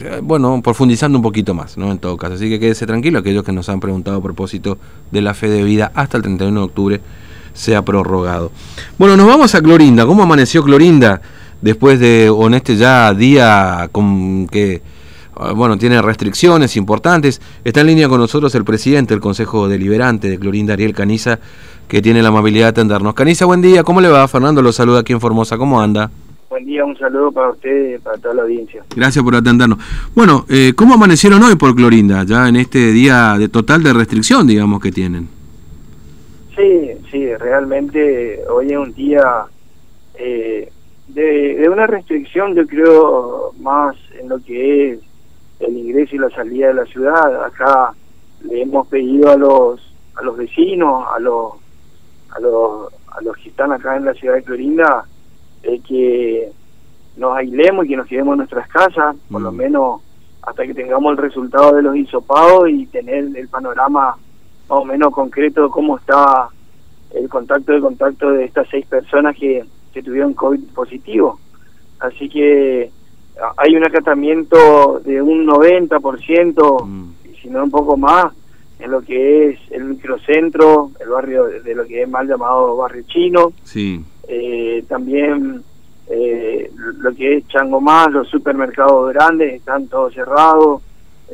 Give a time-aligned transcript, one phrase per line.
[0.00, 1.90] eh, bueno, profundizando un poquito más, ¿no?
[1.90, 2.34] En todo caso.
[2.34, 4.78] Así que quédese tranquilo, aquellos que nos han preguntado a propósito
[5.10, 7.00] de la fe de vida hasta el 31 de octubre
[7.52, 8.50] sea prorrogado.
[8.98, 10.06] Bueno, nos vamos a Clorinda.
[10.06, 11.20] ¿Cómo amaneció Clorinda
[11.60, 14.82] después de, o en este ya día con que,
[15.36, 17.40] ah, bueno, tiene restricciones importantes?
[17.64, 21.38] Está en línea con nosotros el presidente del Consejo Deliberante de Clorinda, Ariel Caniza,
[21.88, 23.14] que tiene la amabilidad de atendernos.
[23.14, 23.82] Caniza, buen día.
[23.84, 24.26] ¿Cómo le va?
[24.28, 25.58] Fernando lo saluda aquí en Formosa.
[25.58, 26.10] ¿Cómo anda?
[26.62, 28.84] Buen día, un saludo para usted para toda la audiencia.
[28.94, 29.78] Gracias por atendernos.
[30.14, 34.46] Bueno, eh, ¿cómo amanecieron hoy por Clorinda, ya en este día de total de restricción,
[34.46, 35.28] digamos, que tienen?
[36.54, 39.24] Sí, sí, realmente hoy es un día
[40.14, 40.70] eh,
[41.08, 45.00] de, una restricción, yo creo, más en lo que es
[45.58, 47.44] el ingreso y la salida de la ciudad.
[47.44, 47.92] Acá
[48.48, 49.80] le hemos pedido a los
[50.14, 51.54] a los vecinos, a los
[52.30, 55.06] a los a los que están acá en la ciudad de Clorinda,
[55.62, 56.50] eh, que
[57.16, 59.56] nos aislemos y que nos quedemos en nuestras casas, por lo mm.
[59.56, 60.00] menos
[60.42, 64.16] hasta que tengamos el resultado de los hisopados y tener el panorama
[64.68, 66.48] más o menos concreto de cómo está
[67.14, 71.38] el contacto de contacto de estas seis personas que, que tuvieron COVID positivo.
[72.00, 72.90] Así que
[73.56, 77.12] hay un acatamiento de un 90%, mm.
[77.30, 78.32] y si no un poco más,
[78.78, 83.04] en lo que es el microcentro, el barrio de lo que es mal llamado barrio
[83.06, 83.52] chino.
[83.62, 84.04] Sí.
[84.26, 85.62] Eh, también
[86.08, 90.82] eh, lo que es Changomás, los supermercados grandes están todos cerrados.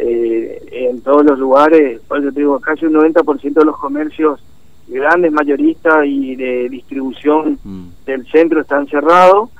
[0.00, 4.40] Eh, en todos los lugares, por eso te digo, casi un 90% de los comercios
[4.86, 7.86] grandes mayoristas y de distribución mm.
[8.06, 9.50] del centro están cerrados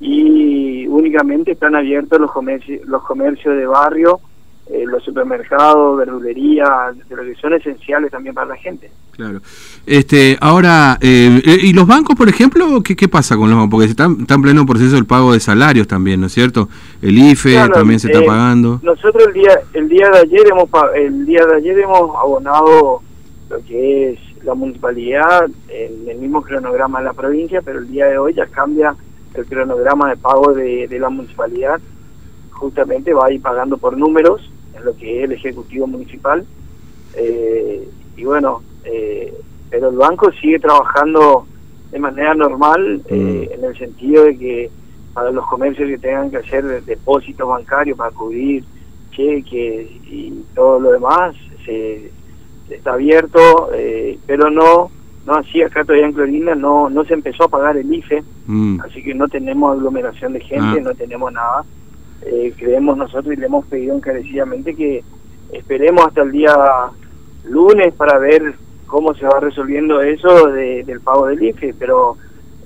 [0.00, 4.20] y únicamente están abiertos los comercios, los comercios de barrio
[4.66, 8.90] eh, los supermercados, verdulería, de lo que son esenciales también para la gente.
[9.10, 9.40] Claro.
[9.86, 13.70] Este, ahora, eh, eh, ¿y los bancos, por ejemplo, qué, qué pasa con los bancos?
[13.72, 16.68] Porque están, están en pleno proceso el pago de salarios también, ¿no es cierto?
[17.02, 18.80] El IFE también se está pagando.
[18.82, 23.02] Nosotros el día el día de ayer hemos el día de ayer hemos abonado
[23.50, 28.06] lo que es la municipalidad en el mismo cronograma de la provincia, pero el día
[28.06, 28.94] de hoy ya cambia
[29.34, 31.80] el cronograma de pago de, de la municipalidad.
[32.50, 36.44] Justamente va a ir pagando por números lo que es el Ejecutivo Municipal.
[37.14, 39.32] Eh, y bueno, eh,
[39.70, 41.46] pero el banco sigue trabajando
[41.90, 43.54] de manera normal eh, mm.
[43.54, 44.70] en el sentido de que
[45.12, 48.64] para los comercios que tengan que hacer depósitos bancarios para cubrir
[49.10, 52.10] cheques y todo lo demás, se,
[52.70, 53.68] está abierto,
[54.26, 54.90] pero no
[55.26, 58.80] no así acá todavía en Clorinda no no se empezó a pagar el IFE, mm.
[58.80, 60.82] así que no tenemos aglomeración de gente, ah.
[60.82, 61.64] no tenemos nada
[62.24, 65.02] eh, creemos nosotros y le hemos pedido encarecidamente que
[65.52, 66.54] esperemos hasta el día
[67.44, 68.54] lunes para ver
[68.86, 72.16] cómo se va resolviendo eso del pago del IFE, pero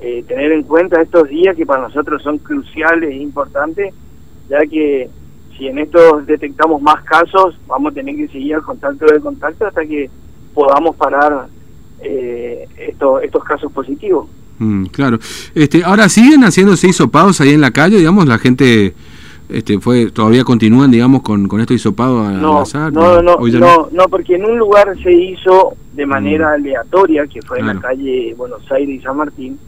[0.00, 3.94] eh, tener en cuenta estos días que para nosotros son cruciales e importantes,
[4.48, 5.08] ya que
[5.56, 9.66] si en estos detectamos más casos, vamos a tener que seguir el contacto de contacto
[9.66, 10.10] hasta que
[10.52, 11.46] podamos parar
[12.02, 14.28] eh, estos, estos casos positivos.
[14.58, 15.18] Mm, claro.
[15.54, 18.94] Este, ahora siguen haciéndose hisopados ahí en la calle, digamos, la gente
[19.48, 23.88] este fue todavía continúan digamos con, con esto hisopado al no, azar no no no,
[23.92, 26.08] no, porque en un lugar se hizo de mm.
[26.08, 29.58] manera aleatoria que fue en la calle Buenos Aires y San Martín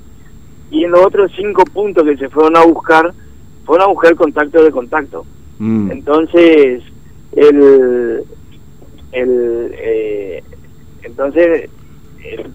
[0.70, 3.12] y en los otros cinco puntos que se fueron a buscar
[3.64, 5.24] fueron a buscar contacto de contacto.
[5.58, 5.90] Mm.
[5.90, 6.82] entonces
[7.32, 8.22] el
[9.12, 10.42] el eh,
[11.02, 11.70] entonces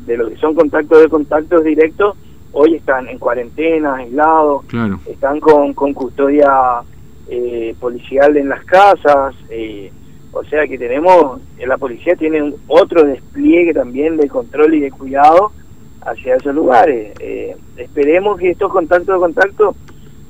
[0.05, 2.15] de lo que son contactos de contactos directos
[2.51, 4.63] hoy están en cuarentena aislados
[5.05, 6.83] están con, con custodia
[7.27, 9.91] eh, policial en las casas, eh,
[10.31, 14.91] o sea que tenemos, eh, la policía tiene otro despliegue también de control y de
[14.91, 15.51] cuidado
[16.01, 17.13] hacia esos lugares.
[17.77, 19.75] esperemos que estos contactos de contacto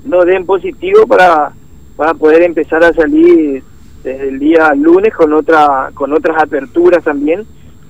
[0.05, 1.51] nos den positivo para,
[1.95, 3.63] para poder empezar a salir
[4.03, 7.45] desde el día lunes con otra con otras aperturas también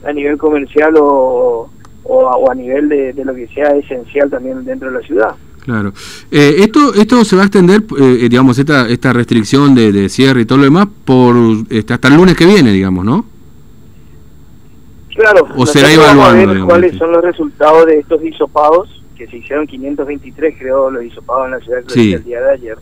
[0.06, 1.70] a nivel comercial o,
[2.04, 5.36] o, a nivel de, lo que sea esencial también dentro de la ciudad.
[5.64, 5.94] Claro.
[6.30, 10.46] Eh, esto esto se va a extender, eh, digamos, esta esta restricción de, cierre y
[10.46, 11.36] todo lo demás por
[11.70, 13.26] este, hasta el lunes que viene, digamos, ¿no?
[15.16, 15.48] Claro.
[15.56, 16.52] O será evaluando.
[16.52, 21.06] A ver cuáles son los resultados de estos hisopados, que se hicieron 523, creo, los
[21.06, 22.78] hisopados en la ciudad de el día de ayer.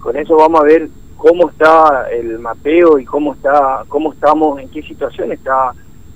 [0.00, 4.68] Con eso vamos a ver cómo está el mapeo y cómo está cómo estamos, en
[4.68, 5.72] qué situación está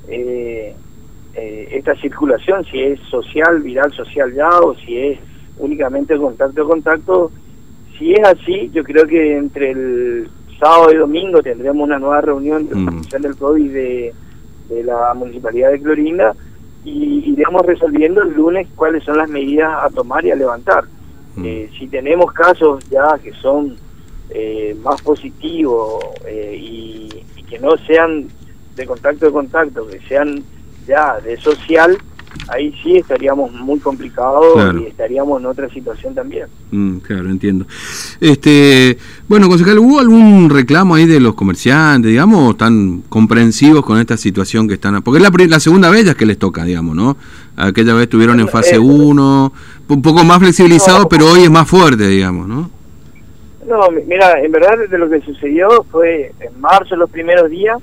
[0.09, 0.75] eh,
[1.35, 5.19] esta circulación, si es social, viral social ya, o si es
[5.59, 7.31] únicamente contacto contacto.
[7.99, 12.69] Si es así, yo creo que entre el sábado y domingo tendremos una nueva reunión
[12.69, 13.03] de mm.
[13.21, 14.15] del COVID de,
[14.85, 16.35] la Municipalidad de Clorinda
[16.85, 20.85] y iremos resolviendo el lunes cuáles son las medidas a tomar y a levantar.
[21.37, 21.45] Mm.
[21.45, 23.77] Eh, si tenemos casos ya que son
[24.31, 28.27] eh, más positivo eh, y, y que no sean
[28.75, 30.43] de contacto de contacto, que sean
[30.87, 31.97] ya de social,
[32.49, 34.81] ahí sí estaríamos muy complicados Claro.
[34.81, 36.47] y estaríamos en otra situación también.
[36.71, 37.67] Mm, claro, entiendo.
[38.21, 38.99] Este,
[39.29, 44.69] bueno, concejal, ¿hubo algún reclamo ahí de los comerciantes, digamos, están comprensivos con esta situación
[44.69, 45.03] que están?
[45.03, 47.17] Porque es la, la segunda vez ya que les toca, digamos, ¿no?
[47.57, 49.53] Aquella vez estuvieron en fase Eh, 1,
[49.89, 51.09] un poco más flexibilizado, no.
[51.09, 52.71] pero hoy es más fuerte, digamos, ¿no?
[53.69, 57.79] No, mi- mira, en verdad de lo que sucedió fue en marzo los primeros días,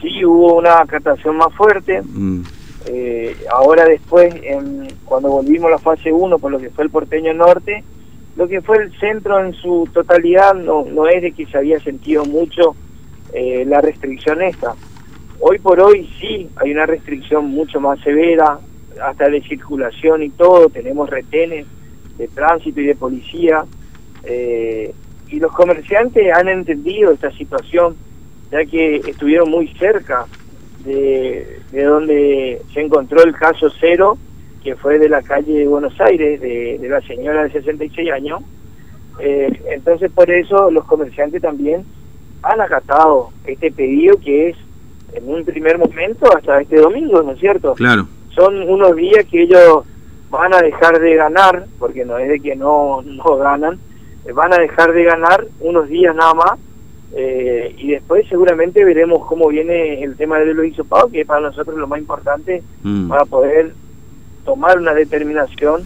[0.00, 2.42] sí hubo una acatación más fuerte, Mm,
[2.86, 6.90] Eh, ahora después, en, cuando volvimos a la fase 1, por lo que fue el
[6.90, 7.84] porteño norte,
[8.36, 11.78] lo que fue el centro en su totalidad no, no es de que se había
[11.80, 12.74] sentido mucho
[13.32, 14.74] eh, la restricción esta.
[15.40, 18.58] Hoy por hoy sí hay una restricción mucho más severa,
[19.02, 21.66] hasta de circulación y todo, tenemos retenes
[22.16, 23.64] de tránsito y de policía,
[24.24, 24.94] eh,
[25.28, 27.96] y los comerciantes han entendido esta situación,
[28.50, 30.26] ya que estuvieron muy cerca
[30.84, 34.18] de, de donde se encontró el caso cero,
[34.62, 38.42] que fue de la calle de Buenos Aires, de, de la señora de 66 años.
[39.18, 41.84] Eh, entonces, por eso los comerciantes también
[42.42, 44.56] han acatado este pedido que es
[45.14, 47.74] en un primer momento hasta este domingo, ¿no es cierto?
[47.74, 49.84] claro, Son unos días que ellos
[50.30, 53.78] van a dejar de ganar, porque no es de que no, no ganan,
[54.34, 56.58] van a dejar de ganar unos días nada más,
[57.14, 61.40] eh, y después seguramente veremos cómo viene el tema de los hisopados, que es para
[61.40, 63.74] nosotros lo más importante mm, para poder
[64.44, 65.82] tomar una determinación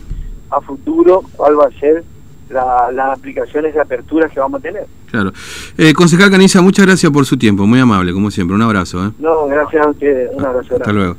[0.51, 2.05] a futuro cuál va a ser
[2.49, 4.87] la- las aplicaciones de apertura que vamos a tener.
[5.11, 5.33] claro.
[5.77, 9.11] Eh, concejal Caniza, muchas gracias por su tiempo, muy amable, como siempre, un abrazo, ¿eh?
[9.19, 10.75] No, gracias a ustedes, un abrazo.
[10.75, 10.93] Hasta grande.
[11.01, 11.17] luego.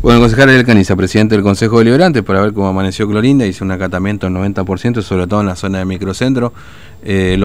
[0.00, 3.72] Bueno, concejal Ariel Caniza, presidente del Consejo Deliberante, para ver cómo amaneció Clorinda, hizo un
[3.72, 6.54] acatamiento del 90%, sobre todo en la zona de microcentro.
[7.02, 7.36] Eh,